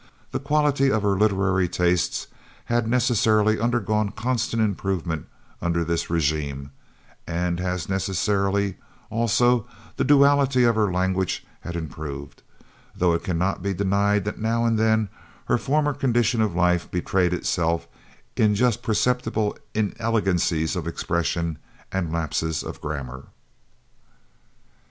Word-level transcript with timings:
The 0.31 0.39
quality 0.39 0.89
of 0.91 1.03
her 1.03 1.15
literary 1.15 1.69
tastes 1.69 2.25
had 2.65 2.87
necessarily 2.87 3.59
undergone 3.59 4.09
constant 4.09 4.59
improvement 4.59 5.27
under 5.61 5.83
this 5.83 6.09
regimen, 6.09 6.71
and 7.27 7.59
as 7.61 7.87
necessarily, 7.87 8.77
also 9.11 9.67
the 9.97 10.03
duality 10.03 10.63
of 10.63 10.73
her 10.73 10.91
language 10.91 11.45
had 11.59 11.75
improved, 11.75 12.41
though 12.95 13.13
it 13.13 13.23
cannot 13.23 13.61
be 13.61 13.75
denied 13.75 14.25
that 14.25 14.41
now 14.41 14.65
and 14.65 14.79
then 14.79 15.07
her 15.45 15.59
former 15.59 15.93
condition 15.93 16.41
of 16.41 16.55
life 16.55 16.89
betrayed 16.89 17.31
itself 17.31 17.87
in 18.35 18.55
just 18.55 18.81
perceptible 18.81 19.55
inelegancies 19.75 20.75
of 20.75 20.87
expression 20.87 21.59
and 21.91 22.11
lapses 22.11 22.63
of 22.63 22.81
grammar. 22.81 23.25